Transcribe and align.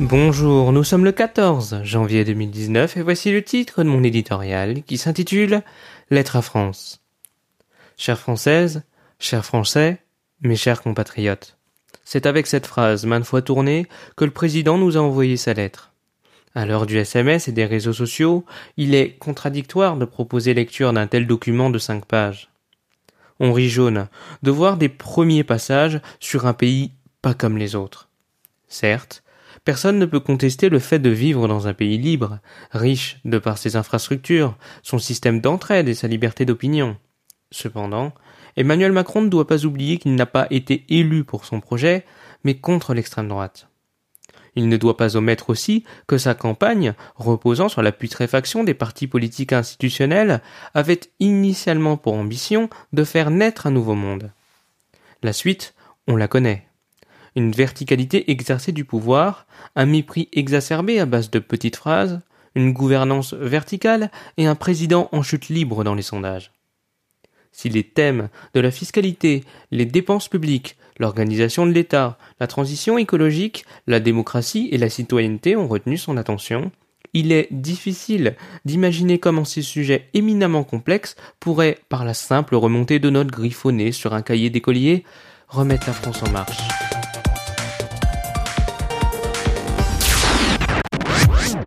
Bonjour, 0.00 0.72
nous 0.72 0.82
sommes 0.82 1.04
le 1.04 1.12
14 1.12 1.80
janvier 1.82 2.24
2019 2.24 2.96
et 2.96 3.02
voici 3.02 3.30
le 3.30 3.44
titre 3.44 3.82
de 3.82 3.88
mon 3.90 4.02
éditorial 4.02 4.82
qui 4.84 4.96
s'intitule 4.96 5.60
Lettre 6.08 6.36
à 6.36 6.42
France. 6.42 7.02
Chères 7.98 8.18
Françaises, 8.18 8.82
chers 9.18 9.44
Français, 9.44 9.98
mes 10.40 10.56
chers 10.56 10.80
compatriotes. 10.80 11.58
C'est 12.04 12.24
avec 12.24 12.46
cette 12.46 12.66
phrase, 12.66 13.04
maintes 13.04 13.26
fois 13.26 13.42
tournée, 13.42 13.86
que 14.16 14.24
le 14.24 14.30
président 14.30 14.78
nous 14.78 14.96
a 14.96 15.00
envoyé 15.00 15.36
sa 15.36 15.52
lettre. 15.52 15.92
À 16.54 16.64
l'heure 16.64 16.86
du 16.86 16.96
SMS 16.96 17.46
et 17.46 17.52
des 17.52 17.66
réseaux 17.66 17.92
sociaux, 17.92 18.46
il 18.78 18.94
est 18.94 19.18
contradictoire 19.18 19.98
de 19.98 20.06
proposer 20.06 20.54
lecture 20.54 20.94
d'un 20.94 21.08
tel 21.08 21.26
document 21.26 21.68
de 21.68 21.78
cinq 21.78 22.06
pages. 22.06 22.48
On 23.40 23.52
rit 23.52 23.68
jaune 23.68 24.08
de 24.42 24.50
voir 24.50 24.76
des 24.76 24.88
premiers 24.88 25.44
passages 25.44 26.00
sur 26.20 26.46
un 26.46 26.54
pays 26.54 26.92
pas 27.22 27.34
comme 27.34 27.56
les 27.56 27.74
autres. 27.74 28.08
Certes, 28.68 29.22
personne 29.64 29.98
ne 29.98 30.06
peut 30.06 30.20
contester 30.20 30.68
le 30.68 30.78
fait 30.78 30.98
de 30.98 31.10
vivre 31.10 31.48
dans 31.48 31.68
un 31.68 31.74
pays 31.74 31.98
libre, 31.98 32.38
riche 32.72 33.18
de 33.24 33.38
par 33.38 33.58
ses 33.58 33.76
infrastructures, 33.76 34.56
son 34.82 34.98
système 34.98 35.40
d'entraide 35.40 35.88
et 35.88 35.94
sa 35.94 36.08
liberté 36.08 36.44
d'opinion. 36.44 36.96
Cependant, 37.50 38.12
Emmanuel 38.56 38.92
Macron 38.92 39.22
ne 39.22 39.28
doit 39.28 39.46
pas 39.46 39.64
oublier 39.64 39.98
qu'il 39.98 40.14
n'a 40.14 40.26
pas 40.26 40.46
été 40.50 40.84
élu 40.88 41.24
pour 41.24 41.44
son 41.44 41.60
projet, 41.60 42.04
mais 42.44 42.54
contre 42.54 42.92
l'extrême 42.92 43.28
droite. 43.28 43.67
Il 44.56 44.68
ne 44.68 44.76
doit 44.76 44.96
pas 44.96 45.16
omettre 45.16 45.50
aussi 45.50 45.84
que 46.06 46.18
sa 46.18 46.34
campagne, 46.34 46.94
reposant 47.16 47.68
sur 47.68 47.82
la 47.82 47.92
putréfaction 47.92 48.64
des 48.64 48.74
partis 48.74 49.06
politiques 49.06 49.52
institutionnels, 49.52 50.40
avait 50.74 51.00
initialement 51.20 51.96
pour 51.96 52.14
ambition 52.14 52.68
de 52.92 53.04
faire 53.04 53.30
naître 53.30 53.66
un 53.66 53.70
nouveau 53.70 53.94
monde. 53.94 54.32
La 55.22 55.32
suite, 55.32 55.74
on 56.06 56.16
la 56.16 56.28
connaît. 56.28 56.66
Une 57.36 57.52
verticalité 57.52 58.30
exercée 58.30 58.72
du 58.72 58.84
pouvoir, 58.84 59.46
un 59.76 59.86
mépris 59.86 60.28
exacerbé 60.32 60.98
à 60.98 61.06
base 61.06 61.30
de 61.30 61.38
petites 61.38 61.76
phrases, 61.76 62.20
une 62.54 62.72
gouvernance 62.72 63.34
verticale 63.34 64.10
et 64.36 64.46
un 64.46 64.54
président 64.54 65.08
en 65.12 65.22
chute 65.22 65.48
libre 65.48 65.84
dans 65.84 65.94
les 65.94 66.02
sondages. 66.02 66.52
Si 67.52 67.68
les 67.68 67.82
thèmes 67.82 68.28
de 68.54 68.60
la 68.60 68.70
fiscalité, 68.70 69.44
les 69.70 69.84
dépenses 69.84 70.28
publiques, 70.28 70.76
l'organisation 70.98 71.66
de 71.66 71.72
l'État, 71.72 72.18
la 72.40 72.46
transition 72.46 72.98
écologique, 72.98 73.64
la 73.86 74.00
démocratie 74.00 74.68
et 74.72 74.78
la 74.78 74.90
citoyenneté 74.90 75.56
ont 75.56 75.68
retenu 75.68 75.96
son 75.96 76.16
attention, 76.16 76.70
il 77.14 77.32
est 77.32 77.48
difficile 77.50 78.36
d'imaginer 78.64 79.18
comment 79.18 79.44
ces 79.44 79.62
sujets 79.62 80.08
éminemment 80.14 80.64
complexes 80.64 81.16
pourraient, 81.40 81.78
par 81.88 82.04
la 82.04 82.14
simple 82.14 82.54
remontée 82.54 82.98
de 82.98 83.10
notes 83.10 83.28
griffonnées 83.28 83.92
sur 83.92 84.14
un 84.14 84.22
cahier 84.22 84.50
d'écolier, 84.50 85.04
remettre 85.48 85.86
la 85.86 85.94
France 85.94 86.22
en 86.22 86.30
marche. 86.30 86.77